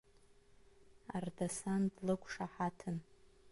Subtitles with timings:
[1.17, 2.97] Ардасан длықәшаҳаҭын.